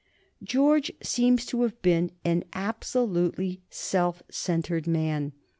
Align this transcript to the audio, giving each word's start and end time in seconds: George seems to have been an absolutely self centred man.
George 0.41 0.91
seems 1.03 1.45
to 1.45 1.61
have 1.61 1.79
been 1.83 2.09
an 2.25 2.43
absolutely 2.53 3.61
self 3.69 4.23
centred 4.31 4.87
man. 4.87 5.31